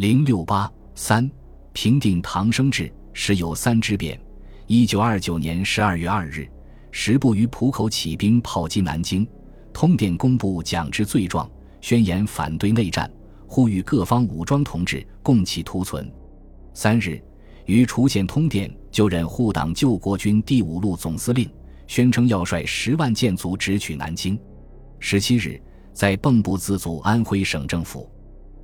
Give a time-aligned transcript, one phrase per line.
[0.00, 1.30] 零六八三
[1.74, 4.18] 平定唐生智时有三之变。
[4.66, 6.48] 一九二九年十二月二日，
[6.90, 9.28] 十部于浦口起兵炮击南京。
[9.74, 11.46] 通电公布蒋之罪状，
[11.82, 13.12] 宣言反对内战，
[13.46, 16.10] 呼吁各方武装同志共起图存。
[16.72, 17.22] 三日，
[17.66, 21.46] 于楚县通电就任护党救国军第五路总司令，
[21.86, 24.40] 宣称要率十万舰卒直取南京。
[24.98, 25.60] 十七日，
[25.92, 28.10] 在蚌埠自组安徽省政府。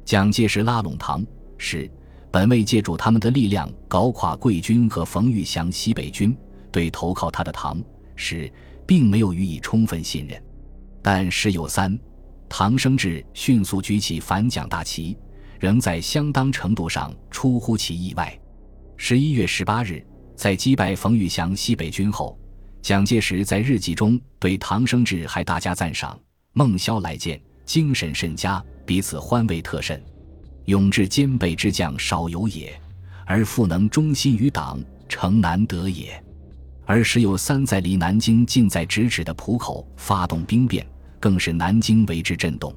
[0.06, 1.26] 蒋介石拉拢唐
[1.58, 1.90] 使，
[2.30, 6.34] 本为借助他们的力量搞垮桂军和冯玉祥西北军，
[6.70, 7.82] 对投靠他的唐
[8.14, 8.50] 使
[8.86, 10.40] 并没有予以充分信任。
[11.02, 11.98] 但时有三，
[12.48, 15.18] 唐生智迅速举起反蒋大旗，
[15.58, 18.32] 仍在相当程度上出乎其意外。
[18.96, 22.38] 十一月十八日，在击败冯玉祥西北军后，
[22.80, 26.16] 蒋介石在日记中对唐生智还大加赞赏
[26.54, 30.00] ：“孟萧来见，精神甚佳。”彼此欢慰特甚，
[30.66, 32.72] 勇志兼备之将少有也，
[33.26, 36.22] 而复能忠心于党，诚难得也。
[36.84, 40.86] 而时有三在离南京近在咫尺的浦口发动兵变，
[41.18, 42.72] 更是南京为之震动。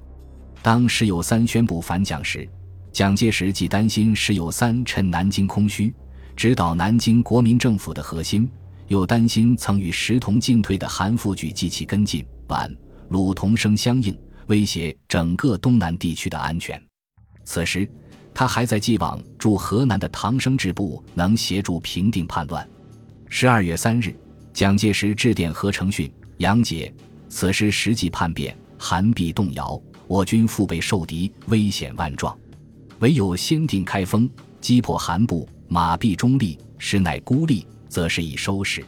[0.64, 2.50] 当时有三宣布反蒋时，
[2.92, 5.94] 蒋介石既担心时有三趁南京空虚，
[6.36, 8.50] 直捣南京国民政府的核心，
[8.88, 12.76] 又担心曾与石同进退的韩复榘及其跟进皖
[13.10, 14.18] 鲁同声相应。
[14.50, 16.82] 威胁整个东南地区的安全。
[17.44, 17.88] 此时，
[18.34, 22.68] 他还在寄望驻河南的唐生智部能协助平定叛乱。
[23.28, 24.16] 十二月三日，
[24.52, 26.92] 蒋介石致电何成训、杨杰
[27.30, 32.36] ：“此时实际叛变，韩必动摇，我军腹背受敌，危险万状。
[33.00, 34.28] 唯有先定开封，
[34.60, 38.84] 击破韩部，马必中立，实乃孤立，则是已收拾。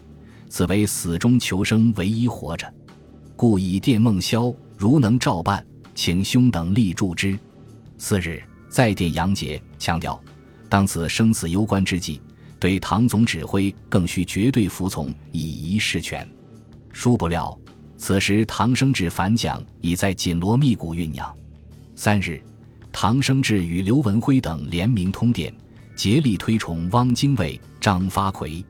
[0.50, 2.72] 此为死中求生唯一活着。
[3.36, 7.38] 故以电孟萧。”如能照办，请兄等力助之。
[8.00, 10.20] 次日再电杨杰，强调
[10.68, 12.20] 当此生死攸关之际，
[12.60, 16.28] 对唐总指挥更需绝对服从，以一事权。
[16.92, 17.56] 殊不料，
[17.96, 21.32] 此时唐生智反蒋已在紧锣密鼓酝酿。
[21.96, 22.42] 三日，
[22.92, 25.54] 唐生智与刘文辉等联名通电，
[25.96, 28.66] 竭力推崇汪精卫、张发奎。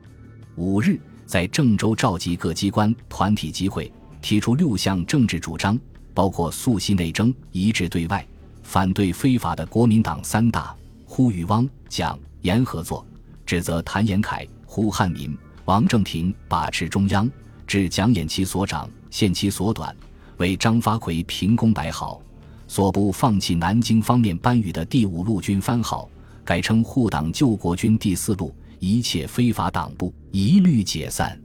[0.56, 3.90] 五日，在郑州召集各机关团体集会，
[4.20, 5.80] 提出六项政治主张。
[6.14, 8.26] 包括肃系内争、一致对外、
[8.62, 10.74] 反对非法的国民党三大，
[11.04, 13.06] 呼吁汪、蒋、严合作，
[13.44, 17.30] 指责谭延闿、胡汉民、王正廷把持中央，
[17.66, 19.94] 置蒋掩其所长，限其所短，
[20.36, 22.20] 为张发奎凭功摆好，
[22.66, 26.08] 所部放弃南京方面颁予的第五路军番号，
[26.44, 31.40] 改称护党救国军第四路，一切非法党部一律解散。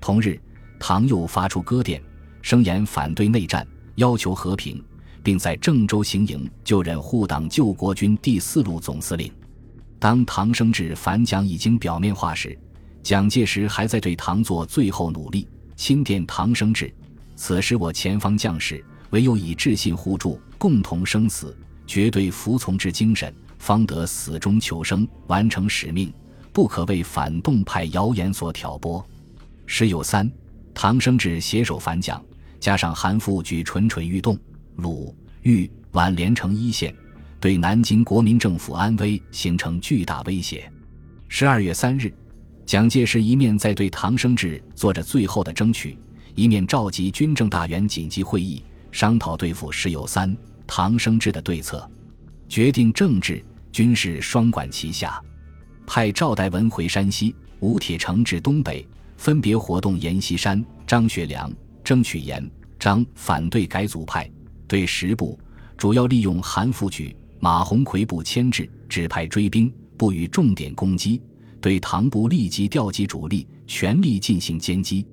[0.00, 0.40] 同日，
[0.80, 2.02] 唐又发出歌电，
[2.40, 3.66] 声言反对内战。
[3.96, 4.82] 要求和平，
[5.22, 9.32] 并在郑州行营就任护党救国军第四路总司令。
[9.98, 12.58] 当唐生智反蒋已经表面化时，
[13.02, 15.46] 蒋介石还在对唐做最后努力。
[15.76, 16.92] 钦电唐生智：
[17.34, 26.12] 此时我前方将士唯有以致信互助，共同生死，绝对服从之精神，方得死中求生，完成使命，
[26.52, 29.04] 不可为反动派谣言所挑拨。
[29.66, 30.30] 时有三，
[30.74, 32.22] 唐生智携手反蒋。
[32.62, 34.38] 加上韩复榘蠢蠢欲动，
[34.76, 35.12] 鲁
[35.42, 36.94] 豫皖连成一线，
[37.40, 40.70] 对南京国民政府安危形成巨大威胁。
[41.26, 42.14] 十二月三日，
[42.64, 45.98] 蒋介石一面在对唐生智做着最后的争取，
[46.36, 48.62] 一面召集军政大员紧急会议，
[48.92, 50.32] 商讨对付石友三、
[50.64, 51.90] 唐生智的对策，
[52.48, 55.20] 决定政治军事双管齐下，
[55.84, 58.86] 派赵代文回山西，吴铁城至东北，
[59.16, 61.52] 分别活动阎锡山、张学良。
[61.82, 62.48] 争取严
[62.78, 64.30] 张反对改组派，
[64.66, 65.38] 对十部
[65.76, 71.20] 主要利用韩复榘、马鸿逵部牵制，指派追兵，不予重点攻击；
[71.60, 75.06] 对唐部立即调集主力，全力进行歼击。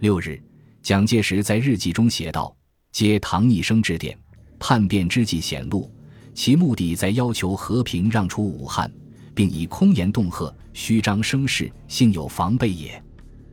[0.00, 0.40] 六日，
[0.82, 2.56] 蒋介石在日记中写道
[2.92, 4.16] ：“接唐一生致电，
[4.58, 5.90] 叛变之计显露，
[6.34, 8.90] 其目的在要求和平让出武汉，
[9.34, 13.02] 并以空言恫吓，虚张声势，幸有防备也。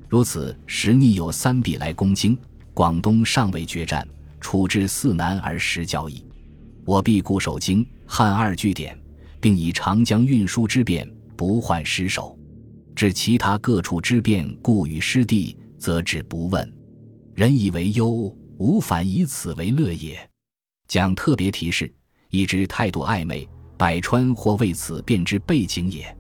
[0.08, 2.38] 如此，时逆有三笔来攻京。”
[2.76, 4.06] 广东尚未决战，
[4.42, 6.26] 处置四难而失交矣。
[6.84, 9.00] 我必固守京汉二据点，
[9.40, 12.38] 并以长江运输之便不患失守。
[12.94, 16.70] 至其他各处之便故与失地，则止不问。
[17.34, 20.20] 人以为忧，无反以此为乐也。
[20.90, 21.90] 讲特别提示，
[22.30, 26.14] 以知态度暧昧，百川或为此便之背景也。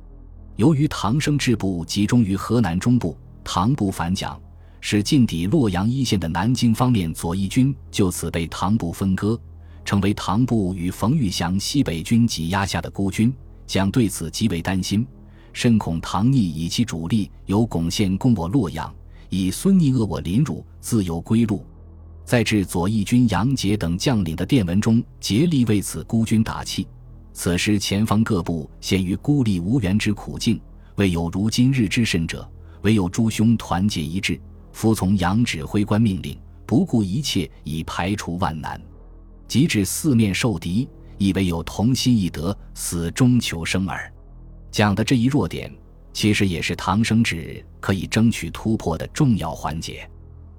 [0.55, 4.41] 由于唐生智部集中于河南中部，唐不反蒋。
[4.87, 9.35] 使进抵洛阳一线的南京方面左翼军就此被唐部分割，
[9.83, 13.33] 成为唐部与冯玉祥西北军挤压下的孤军，
[13.65, 15.03] 蒋对此极为担心，
[15.53, 18.93] 深恐唐逆以其主力由巩县攻我洛阳，
[19.29, 21.65] 以孙逆扼我临汝，自由归路。
[22.23, 26.87] 在致左翼军杨杰等将领的电文中，竭力为此孤军打气。
[27.33, 30.61] 此时前方各部陷于孤立无援之苦境，
[30.97, 32.47] 未有如今日之甚者，
[32.83, 34.39] 唯有诸兄团结一致，
[34.75, 38.79] 服从杨指挥官命令，不顾一切以排除万难。
[39.47, 40.85] 即至四面受敌，
[41.17, 44.11] 亦唯有同心一德，死中求生耳。
[44.71, 45.73] 讲的这一弱点，
[46.11, 50.05] 其实也是唐生智可以争取突破的重要环节。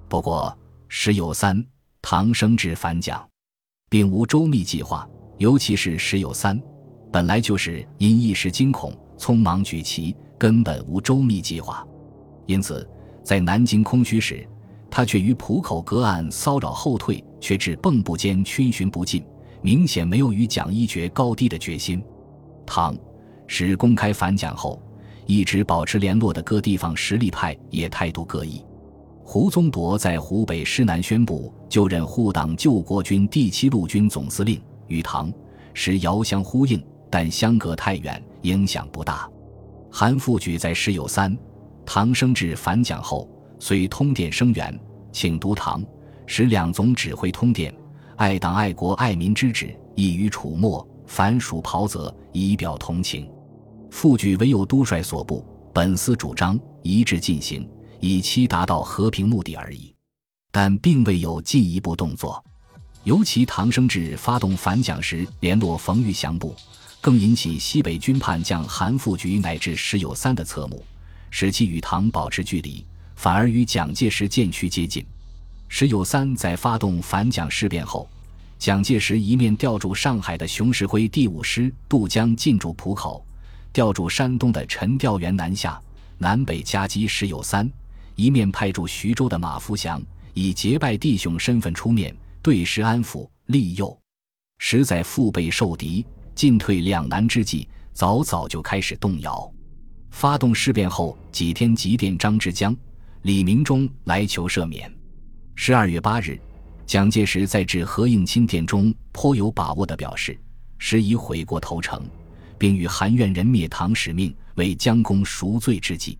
[0.08, 0.56] 不过，
[0.88, 1.62] 时有三，
[2.00, 3.22] 唐生智反蒋，
[3.90, 6.58] 并无周密计划，尤其是时有三，
[7.12, 11.86] 本来就是因一时惊恐，匆忙举旗，根本无周密计划。
[12.46, 12.88] 因此，
[13.26, 14.46] 在南京空虚时，
[14.88, 19.20] 他却于浦口隔岸骚扰后退，却至蚌埠间逡巡不进，
[19.62, 22.00] 明显没有与蒋一决高低的决心。
[22.64, 22.96] 唐
[23.48, 24.80] 使公开反蒋后，
[25.26, 28.64] 一直保持联络的各地方实力派也态度各异。
[29.24, 35.32] 胡宗铎在湖北师南宣布就任护党救国军第七路军总司令，与唐
[35.74, 36.80] 时遥相呼应，
[37.10, 39.28] 但相隔太远，影响不大。
[39.90, 41.36] 韩复榘在师有三，
[41.86, 43.30] 唐生智反蒋后，
[43.60, 44.78] 遂通电声援，
[45.12, 45.82] 请读唐
[46.26, 47.72] 使两总指挥通电，
[48.16, 53.30] 爱党爱国爱民之旨，易于楚墨，凡属袍泽，以表同情。
[53.90, 57.66] 复榘唯有督帅所部，本司主张一致进行。
[57.98, 59.92] 以期达到和平目的而已，
[60.52, 62.44] 但并未有进一步动作。
[63.04, 66.54] 尤其唐生智发动反蒋时联络冯玉祥部，
[67.00, 70.84] 更引起西北军叛将韩复榘乃至石友三的侧目，
[71.38, 72.82] 使其与唐保持距离，
[73.14, 75.04] 反而与蒋介石渐趋接近。
[75.68, 78.08] 石友三在发动反蒋事变后，
[78.58, 83.22] 蒋介石一面调驻上海的熊式辉第五师渡江进驻浦口，
[83.70, 85.78] 调驻山东的陈调元南下，
[86.16, 87.70] 南北夹击石友三。
[88.14, 90.00] 一面派驻徐州的马福祥
[90.32, 93.94] 以结拜弟兄身份出面对时安抚利诱，
[94.56, 96.02] 实在腹背受敌、
[96.34, 99.52] 进退两难之际，早早就开始动摇。
[100.16, 102.74] 发动事变后几天，急电张之江、
[103.20, 104.90] 李明忠来求赦免。
[105.54, 106.40] 十二月八日，
[106.86, 110.34] 蒋介石在致何应钦电中颇有把握地表示，
[110.78, 112.02] 时已悔过投诚，
[112.56, 116.18] 并与韩愿人灭唐使命为将功赎罪之计。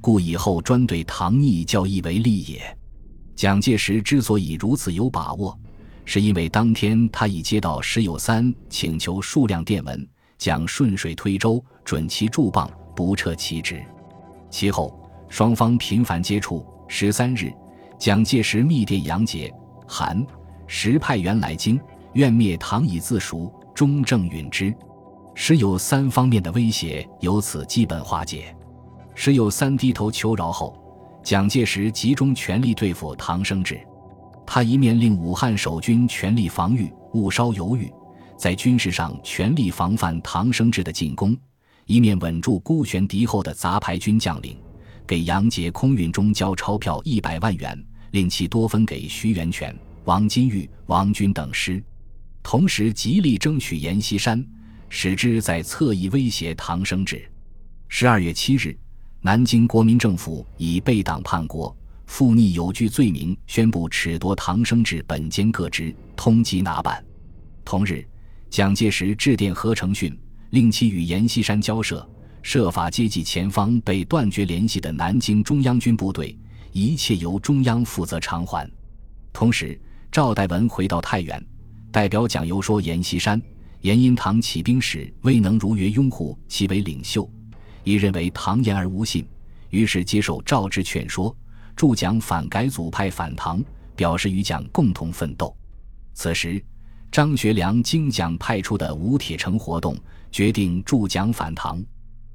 [0.00, 2.78] 故以后专对唐逆教义为利也。
[3.34, 5.54] 蒋介石之所以如此有把握，
[6.06, 13.80] 是因为当天他已接到石友三请求数量电文，蒋顺水推舟，准其驻棒，不撤其职。
[14.50, 14.98] 其后
[15.28, 16.66] 双方频繁接触。
[16.88, 17.52] 十三日，
[17.98, 19.52] 蒋介石密电杨杰、
[19.88, 20.24] 韩、
[20.68, 21.80] 石派员来京，
[22.12, 24.72] 愿灭唐以自赎，中正允之。
[25.34, 28.54] 石友三方面的威胁由此基本化解。
[29.16, 30.80] 时有三低头求饶后，
[31.24, 33.80] 蒋介石集中全力对付唐生智。
[34.46, 37.92] 他一面令武汉守军全力防御，勿稍犹豫，
[38.36, 41.34] 在军事上全力防范唐生智的进攻；
[41.86, 44.56] 一面稳住孤悬敌后的杂牌军将领，
[45.06, 49.74] 给杨杰空运中交钞票一百万元，令其多分给徐源泉、
[50.04, 51.82] 王金玉、王军等师。
[52.42, 54.44] 同时极力争取阎锡山，
[54.88, 57.28] 使之在侧翼威胁唐生智。
[57.88, 58.76] 十二月七日。
[59.22, 67.04] 南京国民政府以被党叛国、附逆有据罪名，宣布褫夺唐生智本兼各职，通缉拿办。
[67.64, 68.06] 同日，
[68.50, 70.16] 蒋介石致电何成训，
[70.56, 72.08] 令其与阎锡山交涉，
[72.40, 76.34] 设法接济前方被断绝联系的南京中央军部队，
[76.72, 78.66] 一切由中央负责偿还。
[79.34, 79.78] 同时，
[80.10, 81.46] 赵代文回到太原，
[81.92, 83.38] 代表蒋游说阎锡山，
[83.82, 87.30] 阎因堂起兵时未能如约拥护其为领袖。
[87.84, 89.28] 亦认为唐言而无信，
[89.68, 91.36] 于是接受赵之劝说，
[91.76, 93.62] 助蒋反改组派反唐，
[93.94, 95.54] 表示与蒋共同奋斗。
[96.14, 96.64] 此时，
[97.16, 99.96] 张学良经蒋派出的吴铁城活动，
[100.30, 101.82] 决定助蒋反唐。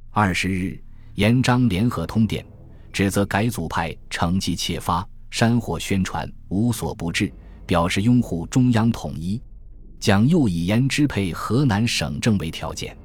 [0.10, 0.84] 二十日，
[1.14, 2.44] 严张联合通电，
[2.92, 7.32] 指责改组派成绩窃发、煽火宣传，无所不至，
[7.68, 9.40] 表示拥护中央统一。
[10.00, 12.98] 蒋又以严支配河南省政为条件，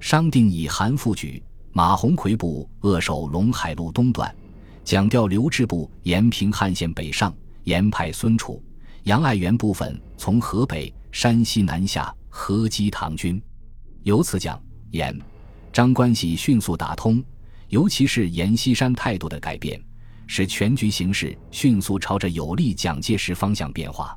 [0.00, 1.38] 商定以韩复榘。
[1.74, 4.34] 马鸿逵部扼守陇海路东段，
[4.84, 7.30] 蒋调刘志部沿平汉线北上，
[7.64, 8.64] 严派孙楚、
[9.02, 13.40] 杨爱元部分从河北、山西南下合击唐军。
[14.02, 15.18] 由此讲，严、
[15.72, 17.22] 张关系迅速打通，
[17.68, 19.80] 尤其是阎锡山态度的改变，
[20.26, 24.16] 使全局形势迅速朝着有利蒋介石方向变化。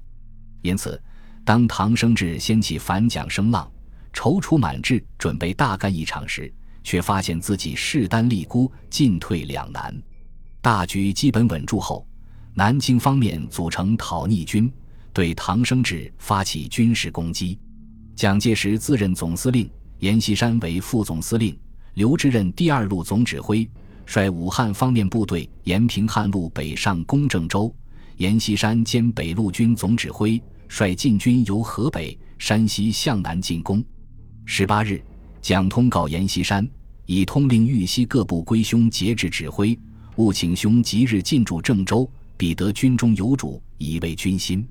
[0.62, 1.01] 因此，
[1.43, 3.69] 当唐生智掀起反蒋声浪，
[4.13, 9.93] 踌躇满志，准备大干一场时，却发现自己势单力孤，进退两难。
[10.62, 12.07] 大局基本稳住后，
[12.53, 14.71] 南京方面组成讨逆军，
[15.13, 17.58] 对唐生智发起军事攻击。
[18.15, 21.55] 蒋介石自任总司令，阎锡山为副总司令，
[21.93, 23.70] 刘志任第二路总指挥，
[24.08, 27.74] 率武汉方面部队沿平汉路北上攻郑州。
[28.17, 33.84] 阎锡山兼北路军总指挥，率禁军由河北、山西向南进攻。
[34.46, 35.01] 十八日，
[35.41, 36.67] 蒋通告阎锡山，
[37.05, 39.77] 已通令豫西各部归兄节制指挥，
[40.15, 44.67] 务请兄即日进驻郑州，彼得军中有主，以慰军心。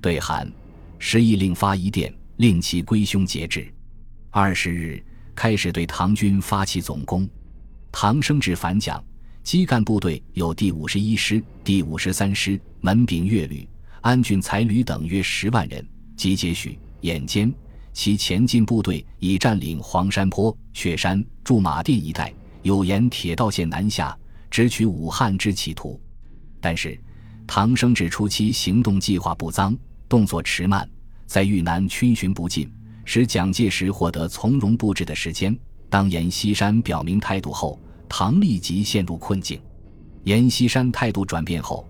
[0.00, 0.50] 对韩，
[0.98, 3.66] 时亦令发一电，令其归兄节制。
[4.30, 5.02] 二十日，
[5.34, 7.28] 开始对唐军发起总攻。
[7.90, 9.02] 唐生智反蒋。
[9.42, 13.64] 基干部队有第五十一师、第五十三师、门柄乐旅、
[14.00, 15.86] 安郡才旅等约十万人，
[16.16, 17.54] 集结许、眼尖。
[17.92, 24.18] 其前进部队已占领黄山坡、雪山、驻马店一带，有沿铁道线南下，
[24.50, 26.00] 直取武汉之企图。
[26.60, 27.00] 但是，
[27.46, 29.76] 唐生智初期行动计划不臧，
[30.08, 30.88] 动作迟慢，
[31.26, 32.70] 在豫南逡巡不进，
[33.04, 35.56] 使蒋介石获得从容布置的时间。
[35.88, 37.78] 当阎锡山表明态度后。
[38.08, 39.60] 唐立即陷入困境，
[40.22, 41.84] 阎锡山态度转变后，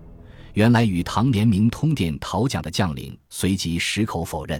[0.55, 4.59] 原来与唐联名通电讨蒋的将领随即矢口否认。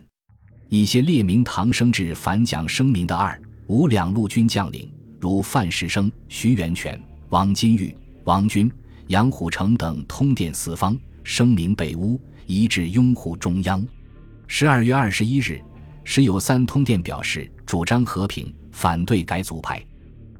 [0.69, 4.87] 一些列明唐生智反蒋声明的二五两路军将领，
[5.19, 8.71] 如范石生、徐源泉、王金玉、王军、
[9.07, 13.85] 杨虎城等，通电四方，声明北乌，一致拥护中央。
[14.47, 15.61] 十二月二十一日，
[16.03, 19.81] 时有三通电表示主张和平，反对改组派。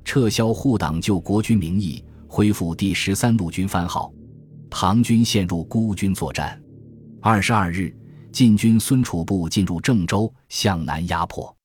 [0.03, 4.11] 撤销护党救国军名义，恢复第十三路军番号。
[4.69, 6.61] 唐军陷入孤军作战。
[7.21, 7.95] 二十二日，
[8.33, 11.55] 晋军孙楚部进入郑州，向南压迫。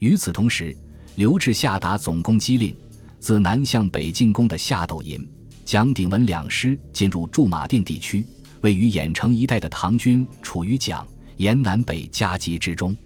[0.00, 0.76] 与此同时，
[1.16, 2.76] 刘志下达总攻击令，
[3.18, 5.26] 自南向北进攻的夏斗寅、
[5.64, 8.24] 蒋鼎文两师进入驻马店地区，
[8.60, 12.96] 位于郾城一带的唐军处于蒋沿南北夹击之中。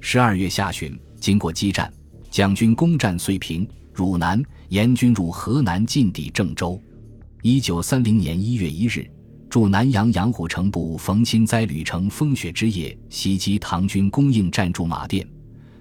[0.00, 1.92] 十二月下旬，经过激战，
[2.30, 3.66] 蒋军攻占遂平。
[3.94, 6.82] 汝南严军入河南进抵郑州。
[7.42, 9.08] 一九三零年一月一日，
[9.48, 15.24] 驻南阳杨虎城部冯钦哉旅程风雪之夜袭击唐军供应站驻马店。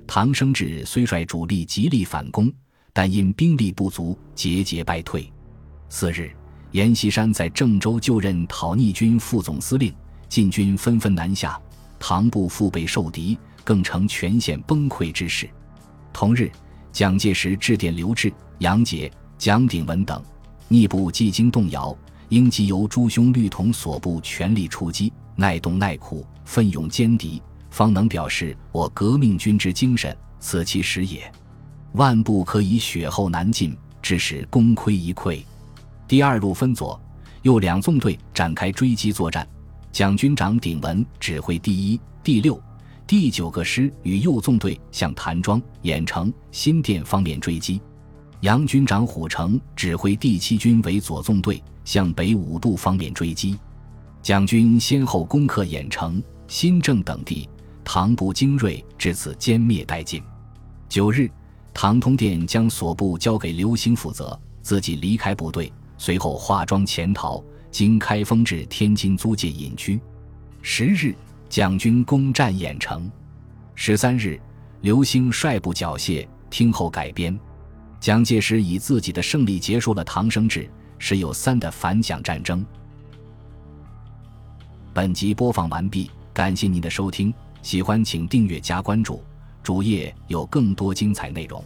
[0.06, 2.54] 唐生智虽率主力极力反攻，
[2.94, 5.28] 但因兵力不足，节节败退。
[5.94, 6.32] 次日，
[6.72, 9.94] 阎锡山在郑州就任讨逆军副总司令，
[10.28, 11.62] 晋军纷纷南下，
[12.00, 15.48] 唐部腹背受敌，更成全线崩溃之势。
[16.12, 16.52] 同日。
[16.92, 20.22] 蒋介石致电刘峙、杨杰、蒋鼎文等，
[20.68, 21.96] 逆部既经动摇，
[22.30, 31.32] 应即由诸兄绿同所部全力出击，耐冻耐苦，奋勇歼敌，方能表示我革命军之精神，此其时也。
[31.94, 35.44] 万不可以雪后难进，致使功亏一篑。
[36.08, 37.00] 第二路分左、
[37.42, 39.48] 右两纵队展开追击作战，
[39.92, 42.62] 蒋军长鼎文指挥第一、第六。
[43.06, 47.82] 第九个师与右纵队向谭庄、郾城、新店方面追击，
[48.40, 53.60] 杨军长虎城指挥第七军为左纵队向北五渡方面追击。
[54.22, 57.48] 蒋军先后攻克郾城、新郑等地，
[57.84, 60.24] 唐部精锐至此歼灭殆尽。
[60.88, 61.30] 九日，
[61.74, 65.72] 唐通电将所部交给刘兴负责，自己离开部队，
[66.06, 67.42] 随后化妆潜逃，
[67.72, 69.98] 经开封至天津租界隐居。
[70.62, 71.16] 十日。
[71.48, 73.10] 蒋军攻占郾城，
[73.76, 74.38] 十三日，
[74.82, 77.40] 刘兴率部缴械，听候改编。
[78.02, 80.68] 蒋介石以自己的胜利结束了唐生智
[80.98, 82.66] 石友三的反蒋战争。
[84.94, 87.32] 本集播放完毕，感谢您的收听，
[87.62, 89.24] 喜欢请订阅加关注，
[89.62, 91.64] 主页有更多精彩内容。